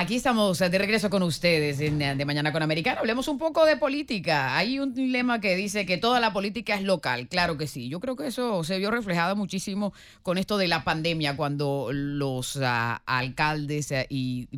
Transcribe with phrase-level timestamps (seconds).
[0.00, 3.00] Aquí estamos de regreso con ustedes en De Mañana con Americano.
[3.00, 4.56] Hablemos un poco de política.
[4.56, 7.26] Hay un lema que dice que toda la política es local.
[7.26, 7.88] Claro que sí.
[7.88, 12.56] Yo creo que eso se vio reflejado muchísimo con esto de la pandemia, cuando los
[12.62, 14.48] ah, alcaldes ah, y,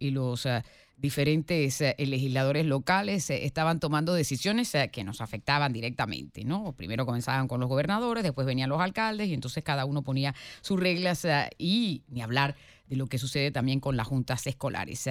[0.00, 0.64] los ah,
[0.96, 6.72] diferentes legisladores locales estaban tomando decisiones que nos afectaban directamente, ¿no?
[6.72, 10.80] Primero comenzaban con los gobernadores, después venían los alcaldes y entonces cada uno ponía sus
[10.80, 11.24] reglas
[11.56, 12.56] y ni hablar
[12.88, 15.08] de lo que sucede también con las juntas escolares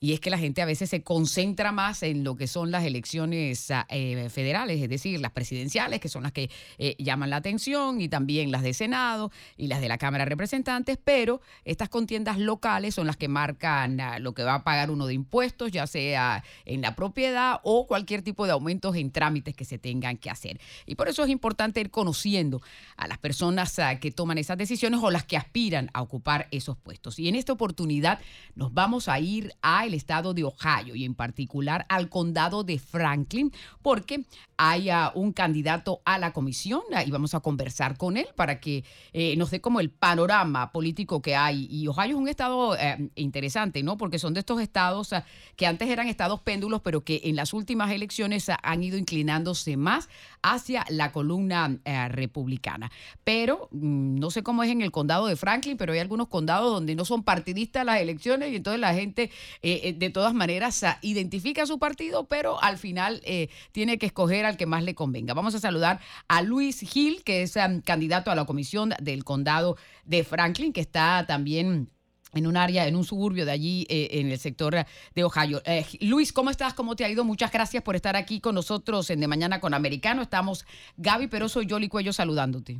[0.00, 2.84] y es que la gente a veces se concentra más en lo que son las
[2.84, 7.36] elecciones ah, eh, federales, es decir, las presidenciales, que son las que eh, llaman la
[7.36, 11.88] atención, y también las de Senado y las de la Cámara de Representantes, pero estas
[11.88, 15.72] contiendas locales son las que marcan ah, lo que va a pagar uno de impuestos,
[15.72, 20.16] ya sea en la propiedad o cualquier tipo de aumentos en trámites que se tengan
[20.16, 20.60] que hacer.
[20.86, 22.60] Y por eso es importante ir conociendo
[22.96, 26.76] a las personas ah, que toman esas decisiones o las que aspiran a ocupar esos
[26.76, 27.18] puestos.
[27.18, 28.20] Y en esta oportunidad
[28.54, 32.78] nos vamos a ir a el estado de Ohio y en particular al condado de
[32.78, 33.52] Franklin,
[33.82, 34.24] porque
[34.56, 39.36] hay un candidato a la comisión y vamos a conversar con él para que eh,
[39.36, 41.68] nos dé como el panorama político que hay.
[41.70, 43.96] Y Ohio es un estado eh, interesante, ¿no?
[43.96, 45.24] Porque son de estos estados ah,
[45.56, 49.76] que antes eran estados péndulos, pero que en las últimas elecciones ah, han ido inclinándose
[49.76, 50.08] más
[50.42, 52.90] hacia la columna eh, republicana.
[53.24, 56.72] Pero mm, no sé cómo es en el condado de Franklin, pero hay algunos condados
[56.72, 59.30] donde no son partidistas las elecciones y entonces la gente
[59.62, 64.56] eh, de todas maneras identifica su partido, pero al final eh, tiene que escoger al
[64.56, 65.34] que más le convenga.
[65.34, 69.76] Vamos a saludar a Luis Gil, que es um, candidato a la comisión del condado
[70.04, 71.90] de Franklin, que está también
[72.34, 74.74] en un área, en un suburbio de allí, eh, en el sector
[75.14, 75.62] de Ohio.
[76.00, 76.74] Luis, ¿cómo estás?
[76.74, 77.24] ¿Cómo te ha ido?
[77.24, 80.22] Muchas gracias por estar aquí con nosotros en De Mañana con Americano.
[80.22, 80.66] Estamos
[80.98, 82.78] Gaby Peroso y Jolly Cuello saludándote.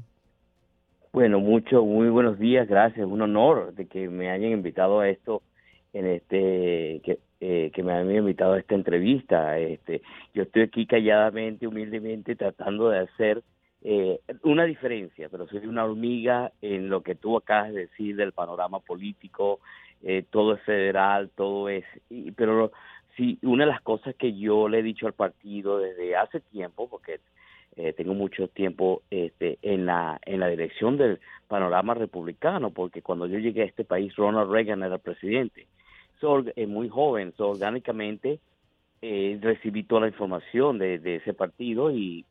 [1.13, 3.07] Bueno, mucho, muy buenos días, gracias.
[3.07, 5.43] Un honor de que me hayan invitado a esto
[5.93, 9.59] en este que, eh, que me han invitado a esta entrevista.
[9.59, 10.03] Este,
[10.35, 13.43] yo estoy aquí calladamente, humildemente, tratando de hacer
[13.83, 18.33] eh, una diferencia, pero soy una hormiga en lo que tú acabas de decir del
[18.33, 19.61] panorama político.
[20.03, 21.85] Eh, todo es federal, todo es.
[22.11, 22.73] Y, pero
[23.17, 26.89] sí, una de las cosas que yo le he dicho al partido desde hace tiempo,
[26.89, 27.21] porque
[27.77, 33.27] eh, tengo mucho tiempo este, en la en la dirección del panorama republicano, porque cuando
[33.27, 35.67] yo llegué a este país, Ronald Reagan era presidente
[36.57, 38.41] es muy joven, so, orgánicamente
[39.01, 42.25] eh, recibí toda la información de, ese partido y,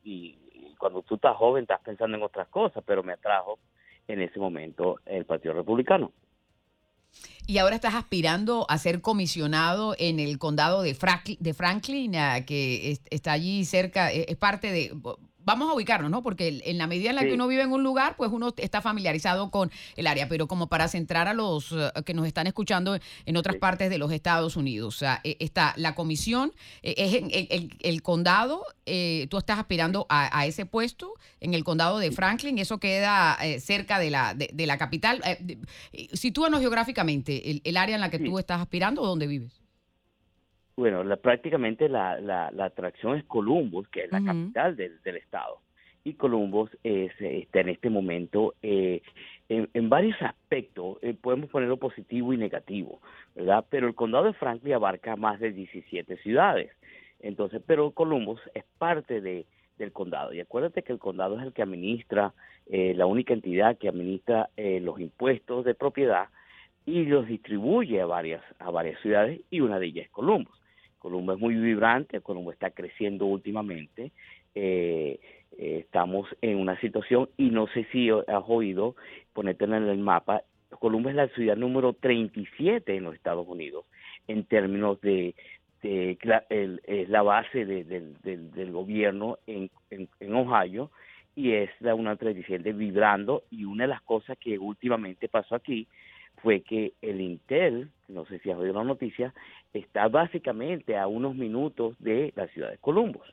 [0.78, 3.58] cuando tú estás joven estás pensando en otras cosas, pero me atrajo
[4.06, 6.12] en ese momento el Partido Republicano.
[7.48, 10.96] Y ahora estás aspirando a ser comisionado en el condado de,
[11.40, 12.12] de Franklin,
[12.46, 14.92] que está allí cerca, e-, es parte de,
[15.48, 16.22] vamos a ubicarnos, ¿no?
[16.22, 18.82] Porque en la medida en la que uno vive en un lugar, pues uno está
[18.82, 22.98] familiarizado con el área, pero como para centrar a los eh, que nos están escuchando
[23.24, 27.14] en otras partes de los Estados Unidos, o sea, e, está la comisión, e, es
[27.14, 32.58] en el, condado, eh, tú estás aspirando a, ese puesto en el condado de Franklin,
[32.58, 35.22] eso queda eh, cerca de la, de, la capital.
[36.12, 39.57] sitúanos geográficamente el, el, área en la que tú estás aspirando o dónde vives.
[40.78, 45.16] Bueno, la, prácticamente la, la, la, atracción es Columbus, que es la capital del, del,
[45.16, 45.58] estado.
[46.04, 49.02] Y Columbus es, está en este momento eh,
[49.48, 53.00] en, en, varios aspectos, eh, podemos ponerlo positivo y negativo,
[53.34, 53.64] ¿verdad?
[53.68, 56.70] Pero el condado de Franklin abarca más de 17 ciudades.
[57.18, 59.46] Entonces, pero Columbus es parte de,
[59.78, 60.32] del condado.
[60.32, 62.34] Y acuérdate que el condado es el que administra,
[62.66, 66.28] eh, la única entidad que administra eh, los impuestos de propiedad
[66.86, 70.56] y los distribuye a varias, a varias ciudades y una de ellas es Columbus.
[70.98, 74.12] Colombo es muy vibrante, Colombo está creciendo últimamente.
[74.54, 75.20] Eh,
[75.58, 78.96] eh, estamos en una situación, y no sé si has oído,
[79.32, 80.42] ponértelo en el mapa,
[80.80, 83.86] Colombo es la ciudad número 37 en los Estados Unidos
[84.26, 85.34] en términos de,
[85.82, 86.18] de
[86.90, 90.90] es la base del, gobierno en, en, Ohio
[91.34, 95.88] y es la una 37 vibrando y una de las cosas que últimamente pasó aquí
[96.42, 99.34] fue que el Intel, no sé si has oído la noticia,
[99.72, 103.26] está básicamente a unos minutos de la ciudad de Columbus.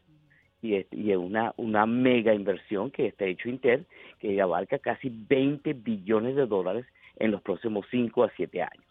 [0.61, 3.85] Y es, y es una, una mega inversión que está hecho Intel,
[4.19, 6.85] que abarca casi 20 billones de dólares
[7.17, 8.85] en los próximos 5 a 7 años.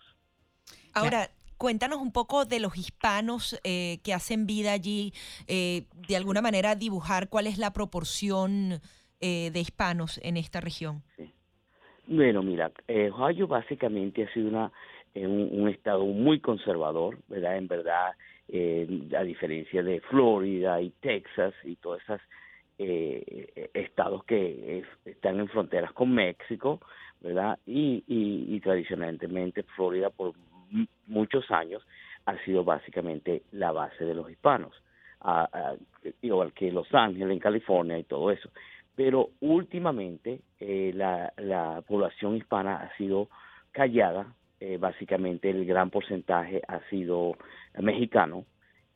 [0.94, 5.12] Ahora, cuéntanos un poco de los hispanos eh, que hacen vida allí,
[5.46, 8.80] eh, de alguna manera dibujar cuál es la proporción
[9.20, 11.02] eh, de hispanos en esta región.
[12.06, 14.70] Bueno, mira, Ohio básicamente ha sido una
[15.14, 17.56] es un, estado muy conservador, ¿verdad?
[17.56, 18.12] En verdad,
[18.48, 22.20] eh, a diferencia de Florida y Texas y todos esos
[22.78, 26.80] eh, estados que están en fronteras con México,
[27.20, 27.58] ¿verdad?
[27.66, 30.32] Y, tradicionalmente Florida por
[31.06, 31.86] muchos años
[32.26, 34.72] ha sido básicamente la base de los hispanos,
[36.22, 38.50] igual que Los Ángeles en California y todo eso.
[38.96, 43.28] Pero últimamente eh, la, la población hispana ha sido
[43.72, 44.26] callada
[44.64, 47.36] eh, básicamente el gran porcentaje ha sido
[47.78, 48.46] mexicano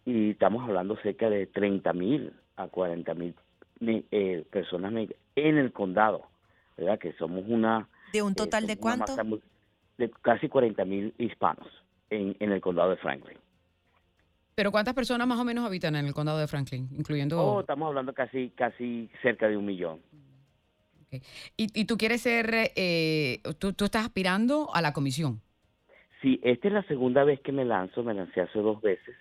[0.06, 3.34] y estamos hablando cerca de 30 mil a 40 mil
[3.82, 4.94] eh, personas
[5.36, 6.26] en el condado,
[6.78, 6.98] ¿verdad?
[6.98, 7.86] Que somos una...
[8.14, 9.14] ¿De un total de cuánto?
[9.98, 11.68] De casi 40 mil hispanos
[12.08, 13.36] en, en el condado de Franklin.
[14.54, 17.38] Pero ¿cuántas personas más o menos habitan en el condado de Franklin, incluyendo...?
[17.44, 20.00] Oh, estamos hablando casi, casi cerca de un millón.
[21.56, 25.42] ¿Y, tú quieres ser, eh, tú, tú estás aspirando a la comisión?
[26.22, 29.16] Sí, esta es la segunda vez que me lanzo, me lancé hace dos veces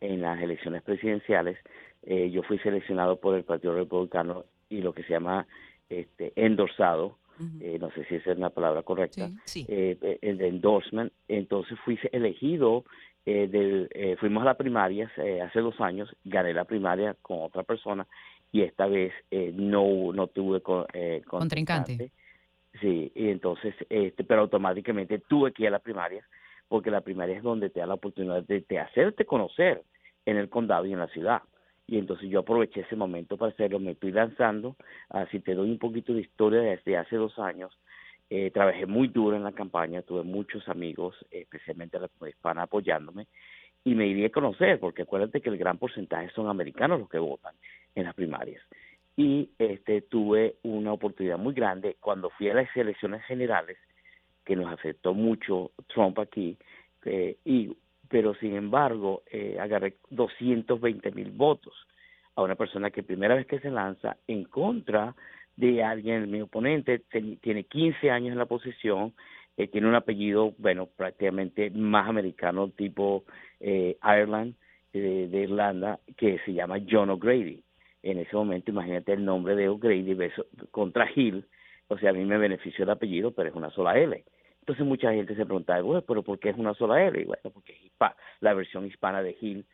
[0.00, 1.58] en las elecciones presidenciales.
[2.02, 5.46] Eh, yo fui seleccionado por el Partido Republicano y lo que se llama
[5.88, 7.18] este endorsado,
[7.60, 9.30] eh, no sé si esa es la palabra correcta,
[9.68, 11.12] Eh, el de endorsement.
[11.28, 12.84] Entonces fui elegido,
[13.26, 15.10] eh, del, fuimos a las primarias
[15.42, 18.06] hace dos años, gané la primaria con otra persona
[18.52, 19.12] y esta vez
[19.54, 20.84] no, no tuve con,
[21.26, 22.10] contrincante.
[22.80, 26.26] Sí, y entonces, este, pero automáticamente tuve que ir a la primaria,
[26.68, 29.82] porque la primaria es donde te da la oportunidad de, hacerte conocer
[30.26, 31.42] en el condado y en la ciudad.
[31.86, 34.74] Y entonces yo aproveché ese momento para hacerlo, me estoy lanzando,
[35.10, 37.78] así te doy un poquito de historia desde hace dos años.
[38.30, 43.26] Eh, trabajé muy duro en la campaña, tuve muchos amigos, especialmente la hispana, apoyándome,
[43.84, 47.18] y me iría a conocer, porque acuérdate que el gran porcentaje son americanos los que
[47.18, 47.54] votan
[47.94, 48.62] en las primarias
[49.16, 53.78] y este tuve una oportunidad muy grande cuando fui a las elecciones generales
[54.44, 56.56] que nos afectó mucho Trump aquí
[57.04, 57.76] eh, y
[58.08, 61.74] pero sin embargo eh, agarré 220 mil votos
[62.36, 65.14] a una persona que primera vez que se lanza en contra
[65.56, 67.00] de alguien, mi oponente
[67.40, 69.14] tiene 15 años en la posición,
[69.56, 73.22] eh, tiene un apellido, bueno, prácticamente más americano, tipo
[73.60, 74.54] eh, Ireland,
[74.92, 77.63] de Irlanda, que se llama John O'Grady
[78.04, 80.16] en ese momento, imagínate el nombre de O'Grady
[80.70, 81.46] contra Hill,
[81.88, 84.24] o sea, a mí me benefició el apellido, pero es una sola L.
[84.60, 87.20] Entonces mucha gente se preguntaba, bueno, pero ¿por qué es una sola L?
[87.20, 87.92] Y bueno, porque es
[88.40, 89.64] la versión hispana de Hill,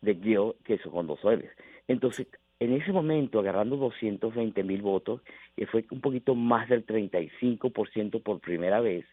[0.00, 1.50] de Gil, que eso con dos L's.
[1.88, 2.26] Entonces,
[2.58, 5.20] en ese momento, agarrando 220 mil votos,
[5.56, 9.04] que fue un poquito más del 35% por primera vez,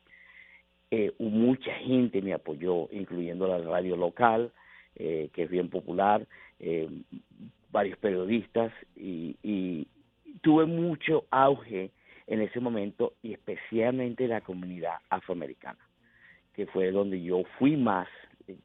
[0.91, 4.51] eh, mucha gente me apoyó, incluyendo la radio local,
[4.95, 6.27] eh, que es bien popular,
[6.59, 6.89] eh,
[7.71, 9.87] varios periodistas y,
[10.41, 11.91] tuve mucho auge
[12.27, 15.79] en ese momento y especialmente la comunidad afroamericana,
[16.53, 18.07] que fue donde yo fui más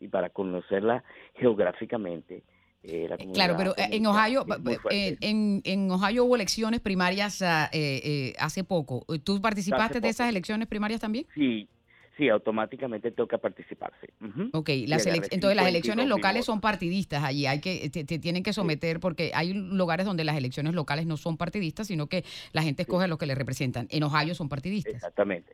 [0.00, 1.04] y para conocerla
[1.34, 2.42] geográficamente.
[2.82, 4.46] Eh, claro, pero eh, en Ohio,
[4.90, 9.04] en, en, Ohio hubo elecciones primarias ah, eh, hace poco.
[9.24, 11.26] ¿Tú participaste de esas elecciones primarias también?
[11.34, 11.68] Sí,
[12.18, 14.12] Sí, automáticamente toca participarse.
[14.52, 19.30] Ok, entonces las elecciones locales son partidistas allí, hay que te, tienen que someter porque
[19.34, 23.08] hay lugares donde las elecciones locales no son partidistas, sino que la gente escoge a
[23.08, 23.86] los que le representan.
[23.90, 24.94] En Ohio son partidistas.
[24.94, 25.52] Exactamente.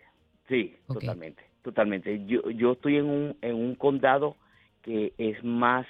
[0.49, 2.25] Sí, totalmente, totalmente.
[2.25, 4.37] Yo yo estoy en un en un condado
[4.81, 5.87] que es más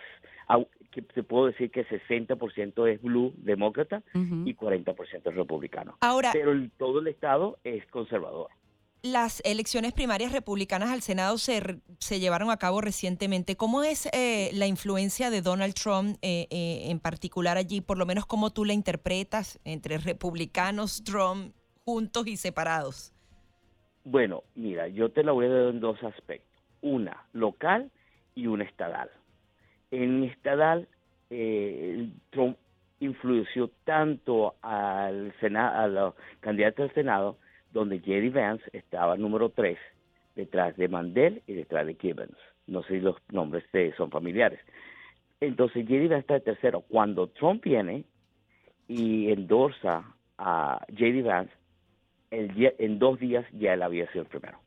[0.90, 5.96] que se puedo decir que 60% es blue, demócrata, y 40% es republicano.
[6.00, 8.48] Ahora, pero todo el estado es conservador
[9.04, 11.60] las elecciones primarias republicanas al Senado se,
[11.98, 13.54] se llevaron a cabo recientemente.
[13.54, 17.82] ¿Cómo es eh, la influencia de Donald Trump eh, eh, en particular allí?
[17.82, 23.12] Por lo menos, ¿cómo tú la interpretas entre republicanos, Trump, juntos y separados?
[24.04, 26.62] Bueno, mira, yo te la voy a dar en dos aspectos.
[26.80, 27.90] Una local
[28.34, 29.10] y una estadal.
[29.90, 30.88] En estadal,
[32.30, 32.56] Trump
[33.00, 37.36] influenció tanto al Senado, a los candidatos al Senado
[37.74, 39.76] donde Jerry Vance estaba número 3,
[40.36, 42.38] detrás de Mandel y detrás de Gibbons.
[42.66, 43.64] No sé si los nombres
[43.96, 44.60] son familiares.
[45.40, 46.82] Entonces Jerry Vance está de tercero.
[46.82, 48.04] Cuando Trump viene
[48.88, 50.04] y endorsa
[50.38, 51.52] a Jerry Vance,
[52.30, 54.58] el en dos días ya él había sido el primero.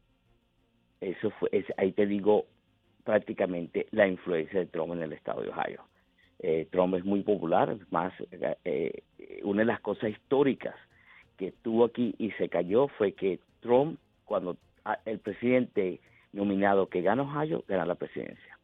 [0.99, 2.45] Eso fue, ahí te digo
[3.03, 5.83] prácticamente la influencia de Trump en el estado de Ohio.
[6.39, 8.13] Eh, Trump es muy popular, más
[8.65, 9.03] eh,
[9.43, 10.75] una de las cosas históricas
[11.37, 14.57] que estuvo aquí y se cayó fue que Trump, cuando
[15.05, 15.99] el presidente
[16.33, 18.57] nominado que ganó Ohio, gana la presidencia.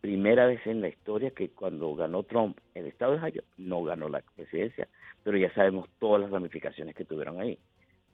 [0.00, 4.08] Primera vez en la historia que cuando ganó Trump el estado de Ohio, no ganó
[4.08, 4.88] la presidencia,
[5.22, 7.58] pero ya sabemos todas las ramificaciones que tuvieron ahí.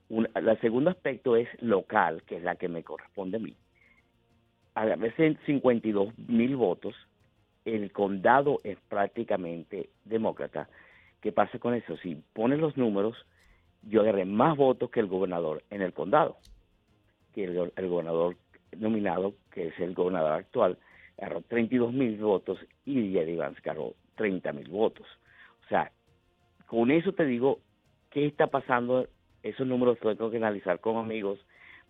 [0.09, 3.55] el segundo aspecto es local, que es la que me corresponde a mí.
[4.75, 6.95] a veces 52 mil votos,
[7.65, 10.69] el condado es prácticamente demócrata.
[11.21, 11.97] ¿Qué pasa con eso?
[11.99, 13.17] Si pones los números,
[13.83, 16.37] yo agarré más votos que el gobernador en el condado,
[17.35, 18.37] que el, gobernador
[18.77, 20.79] nominado, que es el gobernador actual,
[21.19, 25.07] agarró 32 mil votos y Jerry Vance agarró 30 mil votos.
[25.65, 25.91] O sea,
[26.67, 27.61] con eso te digo,
[28.11, 29.09] ¿qué está pasando?
[29.43, 31.39] Esos números tengo que analizar con amigos,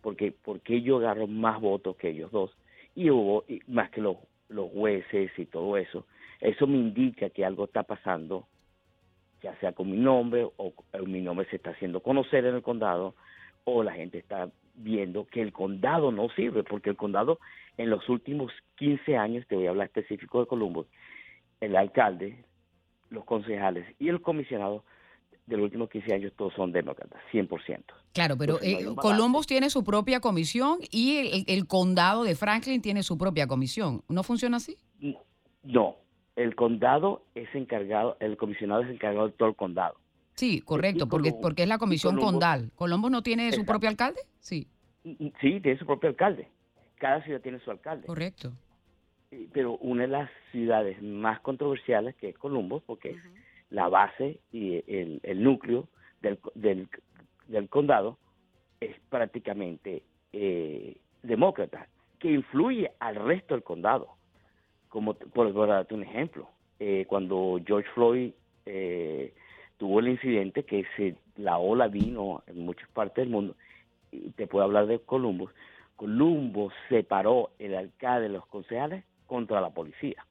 [0.01, 2.51] porque, porque yo agarro más votos que ellos dos.
[2.95, 4.17] Y hubo, más que los,
[4.49, 6.07] los jueces y todo eso,
[6.41, 8.47] eso me indica que algo está pasando
[9.43, 10.73] ya sea con mi nombre o,
[11.07, 13.15] mi nombre se está haciendo conocer en el condado
[13.65, 17.39] o la gente está viendo que el condado no sirve, porque el condado
[17.77, 20.87] en los últimos 15 años, te voy a hablar específico de Columbus,
[21.61, 22.45] el alcalde,
[23.11, 24.85] los concejales y el comisionado
[25.47, 27.83] de los últimos 15 años todos son demócratas, 100%.
[28.13, 33.03] Claro, pero eh, Columbus tiene su propia comisión y el, el, condado de Franklin tiene
[33.03, 34.03] su propia comisión.
[34.09, 34.77] ¿No funciona así?
[35.63, 35.97] No,
[36.37, 39.97] el condado es encargado, el comisionado es encargado de todo el condado.
[40.35, 42.71] Sí, correcto, porque, porque es la comisión condal.
[42.75, 44.21] ¿Colombo no tiene su propio alcalde?
[44.41, 44.67] Sí.
[45.03, 46.49] Sí, tiene su propio alcalde.
[46.97, 48.07] Cada ciudad tiene su alcalde.
[48.07, 48.53] Correcto.
[49.53, 53.17] Pero una de las ciudades más controversiales que es Colombo, porque es
[53.71, 55.89] la base y el, núcleo
[56.21, 58.19] del, del, condado,
[58.81, 64.17] es prácticamente eh, demócrata, que influye al resto del condado
[64.93, 68.33] como por, darte un ejemplo, eh, cuando George Floyd
[68.67, 69.33] eh,
[69.79, 73.57] tuvo el incidente que se, la ola vino en muchas partes del mundo,
[74.11, 75.51] y te puedo hablar de Columbus,
[75.97, 80.27] Columbus separó el alcalde de los concejales contra la policía.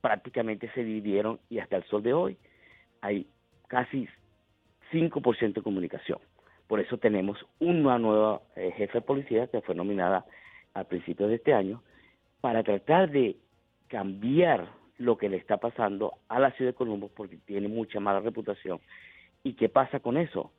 [0.00, 2.36] Prácticamente se dividieron y hasta el sol de hoy
[3.02, 3.28] hay
[3.68, 4.08] casi
[4.90, 6.18] 5% de comunicación.
[6.66, 10.24] Por eso tenemos una nueva eh, jefe de policía que fue nominada
[10.74, 11.80] a principios de este año
[12.40, 13.36] para tratar de
[13.90, 18.20] cambiar lo que le está pasando a la ciudad de Colombo porque tiene mucha mala
[18.20, 18.80] reputación.
[19.42, 20.52] ¿Y qué pasa con eso?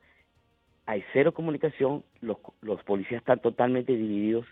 [0.85, 4.45] Hay cero comunicación, los, los policías están totalmente divididos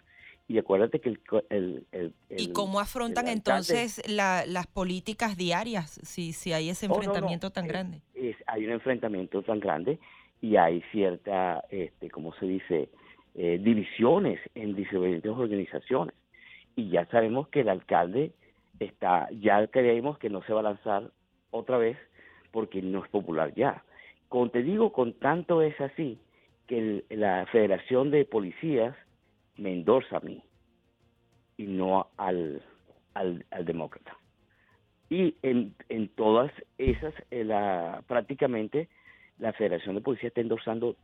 [0.47, 1.09] y acuérdate que
[1.49, 1.85] el...
[1.91, 7.67] el, ¿Y cómo afrontan entonces las políticas diarias si, si hay ese oh, enfrentamiento tan
[7.67, 8.01] grande?
[8.13, 9.99] Es, hay un enfrentamiento tan grande
[10.41, 12.89] y hay cierta, este, como se dice,
[13.35, 16.15] eh, divisiones en diferentes organizaciones.
[16.75, 18.31] Y ya sabemos que el alcalde
[18.79, 21.11] está, ya creemos que no se va a lanzar
[21.51, 21.97] otra vez
[22.51, 23.83] porque no es popular ya.
[24.27, 26.19] Como te digo, con tanto es así
[26.67, 28.95] que la Federación de Policías
[29.57, 30.43] me endorsa a mí
[31.57, 32.61] y no al,
[33.15, 34.17] al, demócrata.
[35.09, 38.87] Y en, en todas esas, eh, la, prácticamente
[39.39, 40.95] la Federación de Policías está endorsando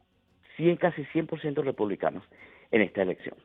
[0.58, 2.24] 100, casi 100% republicanos
[2.72, 3.36] en esta elección.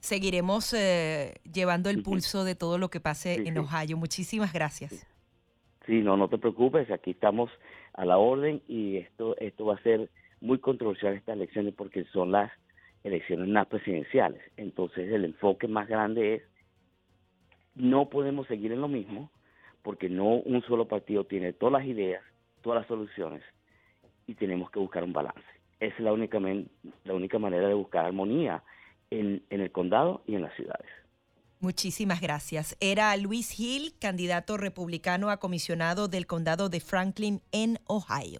[0.00, 3.96] Seguiremos eh, llevando el pulso de todo lo que pase en Ohio.
[3.96, 5.06] Muchísimas gracias.
[5.86, 7.50] Sí, no, no te preocupes, aquí estamos
[7.94, 12.30] a la orden y esto, esto va a ser muy controversial estas elecciones porque son
[12.30, 12.52] las
[13.04, 14.40] elecciones más presidenciales.
[14.56, 16.42] Entonces el enfoque más grande es
[17.74, 19.30] no podemos seguir en lo mismo
[19.82, 22.22] porque no un solo partido tiene todas las ideas,
[22.62, 23.42] todas las soluciones
[24.26, 25.40] y tenemos que buscar un balance.
[25.80, 28.62] Esa es la única, la única manera de buscar armonía
[29.10, 30.86] en, el condado y en las ciudades.
[31.60, 32.76] Muchísimas gracias.
[32.78, 38.36] Era Luis Hill, candidato republicano a comisionado del condado de Franklin en Ohio.